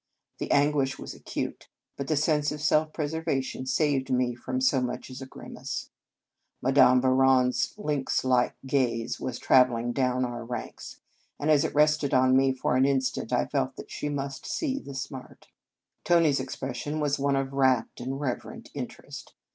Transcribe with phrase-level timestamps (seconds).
[0.39, 5.11] The anguish was acute, but my sense of self preservation saved me from so much
[5.11, 5.91] as a grimace.
[6.59, 11.01] Madame Bou = ron s lynx like gaze was travelling down our ranks,
[11.39, 14.79] and, as it rested on me for an instant, I felt that she must see
[14.79, 15.49] the smart.
[16.03, 19.35] Tony s expression was one of rapt and reverent interest.